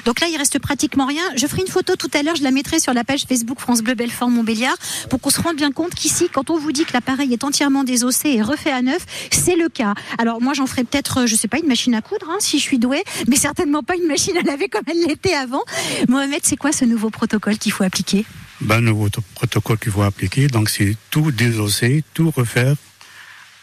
Donc 0.05 0.21
là, 0.21 0.29
il 0.29 0.37
reste 0.37 0.59
pratiquement 0.59 1.07
rien. 1.07 1.23
Je 1.37 1.47
ferai 1.47 1.62
une 1.62 1.69
photo 1.69 1.97
tout 1.97 2.11
à 2.15 2.23
l'heure, 2.23 2.37
je 2.37 2.43
la 2.43 2.50
mettrai 2.50 2.81
sur 2.81 2.93
la 2.95 3.05
page 3.05 3.25
Facebook 3.29 3.61
France 3.61 3.83
Bleu 3.83 3.95
Belfort 3.95 4.31
Montbéliard 4.31 4.77
pour 5.09 5.21
qu'on 5.21 5.31
se 5.31 5.41
rende 5.41 5.57
bien 5.57 5.73
compte 5.73 5.95
qu'ici, 5.95 6.29
quand 6.33 6.50
on 6.50 6.59
vous 6.59 6.73
dit 6.73 6.85
que 6.85 6.93
l'appareil 6.93 7.33
est 7.33 7.45
entièrement 7.45 7.85
désossé 7.85 8.31
et 8.31 8.43
refait 8.43 8.73
à 8.73 8.83
neuf, 8.83 9.05
c'est 9.31 9.57
le 9.57 9.69
cas. 9.69 9.95
Alors 10.19 10.41
moi, 10.41 10.55
j'en 10.55 10.67
ferai 10.67 10.85
peut-être, 10.85 11.19
euh, 11.23 11.27
je 11.27 11.35
sais 11.37 11.49
pas, 11.49 11.59
une 11.59 11.67
machine 11.69 11.95
à 11.95 12.03
coudre, 12.03 12.29
hein, 12.31 12.37
si 12.41 12.59
je 12.59 12.62
suis 12.62 12.79
douée, 12.79 13.03
mais 13.29 13.37
certainement 13.37 13.83
pas 13.83 13.97
une 13.97 14.07
machine 14.07 14.37
à 14.37 14.43
laver 14.43 14.69
comme 14.69 14.83
elle 14.87 15.03
l'était 15.07 15.35
avant. 15.35 15.62
Mohamed, 16.09 16.41
c'est 16.45 16.57
quoi 16.57 16.73
ce 16.73 16.85
nouveau 16.85 17.11
protocole 17.11 17.59
qu'il 17.59 17.73
faut 17.73 17.85
appliquer? 17.85 18.25
Ben, 18.61 18.81
nouveau 18.81 19.09
to- 19.09 19.23
protocole 19.35 19.79
qu'il 19.79 19.93
faut 19.93 20.03
appliquer. 20.03 20.47
Donc, 20.49 20.69
c'est 20.69 20.97
tout 21.11 21.31
désosser, 21.33 22.05
tout 22.15 22.31
refaire, 22.31 22.75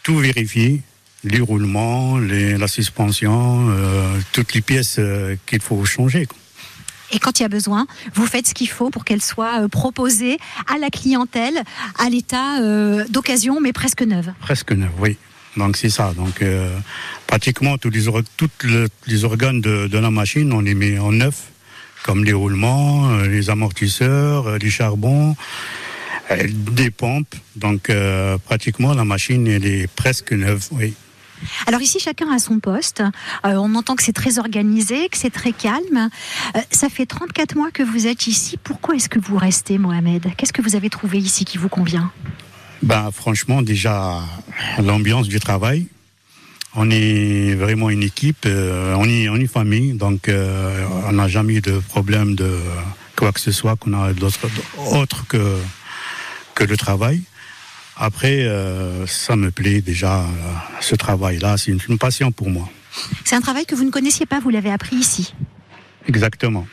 tout 0.02 0.16
vérifier, 0.18 0.82
les 1.24 1.40
roulements, 1.40 2.18
les- 2.18 2.56
la 2.56 2.68
suspension, 2.68 3.68
euh, 3.70 4.18
toutes 4.32 4.54
les 4.54 4.60
pièces 4.60 4.96
euh, 4.98 5.36
qu'il 5.46 5.60
faut 5.60 5.84
changer. 5.84 6.26
quoi. 6.26 6.38
Et 7.10 7.18
quand 7.18 7.40
il 7.40 7.42
y 7.42 7.46
a 7.46 7.48
besoin, 7.48 7.86
vous 8.14 8.26
faites 8.26 8.46
ce 8.46 8.54
qu'il 8.54 8.68
faut 8.68 8.90
pour 8.90 9.04
qu'elle 9.04 9.22
soit 9.22 9.62
euh, 9.62 9.68
proposée 9.68 10.36
à 10.72 10.78
la 10.78 10.90
clientèle 10.90 11.62
à 11.98 12.08
l'état 12.10 12.60
euh, 12.60 13.04
d'occasion, 13.08 13.60
mais 13.60 13.72
presque 13.72 14.02
neuve. 14.02 14.32
Presque 14.40 14.72
neuf, 14.72 14.90
oui. 15.00 15.16
Donc, 15.56 15.76
c'est 15.76 15.90
ça. 15.90 16.12
Donc, 16.14 16.44
pratiquement 17.26 17.78
tous 17.78 17.90
les, 19.10 19.24
organes 19.24 19.60
de, 19.60 19.88
de 19.88 19.98
la 19.98 20.10
machine, 20.10 20.52
on 20.52 20.60
les 20.60 20.74
met 20.74 20.98
en 21.00 21.10
neuf, 21.10 21.48
comme 22.04 22.22
les 22.24 22.34
roulements, 22.34 23.10
les 23.22 23.50
amortisseurs, 23.50 24.58
les 24.58 24.70
charbons, 24.70 25.34
des 26.46 26.90
pompes. 26.90 27.34
Donc, 27.56 27.90
euh, 27.90 28.38
pratiquement, 28.38 28.94
la 28.94 29.04
machine, 29.04 29.48
elle 29.48 29.66
est 29.66 29.88
presque 29.88 30.32
neuve, 30.32 30.68
oui. 30.72 30.94
Alors 31.66 31.80
ici, 31.80 31.98
chacun 32.00 32.30
a 32.30 32.38
son 32.38 32.58
poste. 32.60 33.02
Euh, 33.44 33.54
on 33.54 33.74
entend 33.74 33.96
que 33.96 34.02
c'est 34.02 34.12
très 34.12 34.38
organisé, 34.38 35.08
que 35.08 35.16
c'est 35.16 35.30
très 35.30 35.52
calme. 35.52 36.10
Euh, 36.56 36.60
ça 36.70 36.88
fait 36.88 37.06
34 37.06 37.56
mois 37.56 37.70
que 37.70 37.82
vous 37.82 38.06
êtes 38.06 38.26
ici. 38.26 38.56
Pourquoi 38.62 38.96
est-ce 38.96 39.08
que 39.08 39.18
vous 39.18 39.36
restez, 39.36 39.78
Mohamed? 39.78 40.26
Qu'est-ce 40.36 40.52
que 40.52 40.62
vous 40.62 40.76
avez 40.76 40.90
trouvé 40.90 41.18
ici 41.18 41.44
qui 41.44 41.58
vous 41.58 41.68
convient? 41.68 42.10
Ben, 42.82 43.10
franchement, 43.12 43.62
déjà, 43.62 44.22
l'ambiance 44.78 45.28
du 45.28 45.40
travail. 45.40 45.86
On 46.74 46.90
est 46.90 47.54
vraiment 47.54 47.90
une 47.90 48.02
équipe, 48.02 48.44
euh, 48.46 48.94
on 48.96 49.08
est, 49.08 49.24
est 49.24 49.46
famille, 49.46 49.94
donc 49.94 50.30
on 50.30 51.12
n'a 51.12 51.26
jamais 51.26 51.54
eu 51.54 51.60
de 51.60 51.80
problème 51.88 52.34
de 52.34 52.58
quoi 53.16 53.32
que 53.32 53.40
ce 53.40 53.50
soit 53.50 53.74
qu'on 53.76 53.94
a 53.94 54.12
d'autre 54.12 54.38
autre 54.92 55.26
que, 55.26 55.56
que 56.54 56.64
le 56.64 56.76
travail. 56.76 57.22
Après, 57.98 58.44
euh, 58.44 59.06
ça 59.06 59.34
me 59.34 59.50
plaît 59.50 59.80
déjà, 59.80 60.20
euh, 60.20 60.24
ce 60.80 60.94
travail-là, 60.94 61.56
c'est 61.56 61.72
une, 61.72 61.80
une 61.88 61.98
passion 61.98 62.30
pour 62.30 62.48
moi. 62.48 62.68
C'est 63.24 63.34
un 63.34 63.40
travail 63.40 63.66
que 63.66 63.74
vous 63.74 63.84
ne 63.84 63.90
connaissiez 63.90 64.24
pas, 64.24 64.38
vous 64.40 64.50
l'avez 64.50 64.70
appris 64.70 64.96
ici. 64.96 65.34
Exactement. 66.06 66.66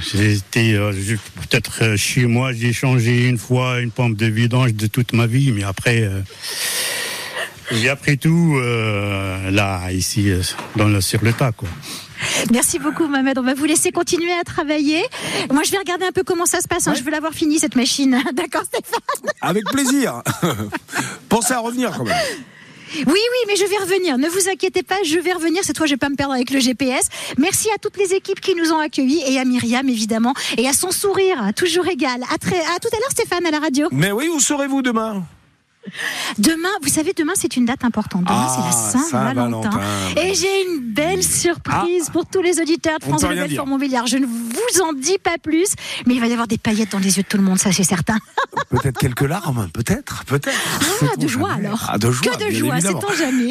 J'ai 0.00 0.34
été 0.34 0.74
euh, 0.74 0.92
peut-être 0.92 1.82
euh, 1.82 1.96
chez 1.96 2.26
moi, 2.26 2.52
j'ai 2.52 2.72
changé 2.72 3.28
une 3.28 3.38
fois 3.38 3.80
une 3.80 3.90
pompe 3.90 4.16
de 4.16 4.26
vidange 4.26 4.72
de 4.74 4.86
toute 4.86 5.12
ma 5.12 5.26
vie, 5.26 5.52
mais 5.52 5.64
après, 5.64 6.02
euh, 6.02 6.22
j'ai 7.72 7.88
appris 7.88 8.16
tout 8.16 8.56
euh, 8.56 9.50
là, 9.50 9.90
ici, 9.90 10.30
dans 10.76 10.88
le, 10.88 11.00
sur 11.00 11.22
le 11.22 11.32
tas, 11.32 11.52
quoi. 11.52 11.68
Merci 12.52 12.78
beaucoup, 12.78 13.06
Mohamed. 13.06 13.38
On 13.38 13.42
va 13.42 13.54
vous 13.54 13.64
laisser 13.64 13.90
continuer 13.92 14.32
à 14.32 14.44
travailler. 14.44 15.02
Moi, 15.50 15.62
je 15.64 15.70
vais 15.70 15.78
regarder 15.78 16.04
un 16.06 16.12
peu 16.12 16.22
comment 16.22 16.46
ça 16.46 16.60
se 16.60 16.68
passe. 16.68 16.86
hein. 16.88 16.94
Je 16.96 17.02
veux 17.02 17.10
l'avoir 17.10 17.32
fini, 17.32 17.58
cette 17.58 17.76
machine. 17.76 18.22
D'accord, 18.32 18.62
Stéphane 18.64 19.00
Avec 19.40 19.64
plaisir. 19.66 20.22
Pensez 21.28 21.52
à 21.52 21.58
revenir 21.60 21.92
quand 21.96 22.04
même. 22.04 22.16
Oui, 22.94 23.04
oui, 23.06 23.38
mais 23.46 23.56
je 23.56 23.64
vais 23.64 23.78
revenir. 23.78 24.18
Ne 24.18 24.28
vous 24.28 24.50
inquiétez 24.50 24.82
pas, 24.82 24.96
je 25.02 25.18
vais 25.18 25.32
revenir. 25.32 25.64
Cette 25.64 25.78
fois, 25.78 25.86
je 25.86 25.92
vais 25.94 25.98
pas 25.98 26.10
me 26.10 26.14
perdre 26.16 26.34
avec 26.34 26.50
le 26.50 26.60
GPS. 26.60 27.08
Merci 27.38 27.70
à 27.74 27.78
toutes 27.78 27.96
les 27.96 28.12
équipes 28.12 28.40
qui 28.40 28.54
nous 28.54 28.70
ont 28.72 28.78
accueillis 28.78 29.22
et 29.26 29.38
à 29.38 29.46
Myriam, 29.46 29.88
évidemment, 29.88 30.34
et 30.58 30.68
à 30.68 30.74
son 30.74 30.90
sourire, 30.90 31.38
toujours 31.56 31.88
égal. 31.88 32.22
À, 32.32 32.36
très, 32.36 32.58
à 32.60 32.78
tout 32.82 32.88
à 32.92 32.98
l'heure, 32.98 33.10
Stéphane, 33.10 33.46
à 33.46 33.50
la 33.50 33.60
radio. 33.60 33.88
Mais 33.92 34.12
oui, 34.12 34.28
où 34.28 34.38
serez-vous 34.40 34.82
demain? 34.82 35.24
Demain, 36.38 36.68
vous 36.82 36.88
savez, 36.88 37.12
demain, 37.16 37.32
c'est 37.34 37.56
une 37.56 37.64
date 37.66 37.84
importante. 37.84 38.24
Demain, 38.24 38.46
Ah, 38.48 38.56
c'est 38.56 38.64
la 38.64 39.02
Saint-Valentin. 39.02 39.70
Saint-Valentin. 39.70 40.20
Et 40.22 40.34
j'ai 40.34 40.62
une 40.66 40.80
belle 40.80 41.22
surprise 41.22 42.08
pour 42.10 42.26
tous 42.26 42.40
les 42.42 42.60
auditeurs 42.60 42.98
de 42.98 43.04
France 43.04 43.22
Bleu 43.24 43.46
dire. 43.48 43.66
Montbéliard. 43.66 44.06
Je 44.06 44.16
ne 44.18 44.26
vous 44.26 44.80
en 44.82 44.92
dis 44.92 45.18
pas 45.18 45.38
plus, 45.42 45.74
mais 46.06 46.14
il 46.14 46.20
va 46.20 46.26
y 46.26 46.32
avoir 46.32 46.46
des 46.48 46.58
paillettes 46.58 46.92
dans 46.92 46.98
les 46.98 47.16
yeux 47.16 47.22
de 47.22 47.28
tout 47.28 47.36
le 47.36 47.42
monde, 47.42 47.58
ça 47.58 47.72
c'est 47.72 47.84
certain. 47.84 48.16
Peut-être 48.70 48.98
quelques 48.98 49.22
larmes, 49.22 49.68
peut-être, 49.72 50.24
peut-être. 50.24 50.58
Ah, 51.02 51.16
de 51.16 51.26
joie 51.28 51.52
alors. 51.52 51.86
Ah, 51.88 51.98
de 51.98 52.10
joie, 52.10 52.32
que 52.32 52.44
de 52.48 52.54
joie, 52.54 52.76
évidemment. 52.76 53.00
sait-on 53.00 53.14
jamais. 53.16 53.48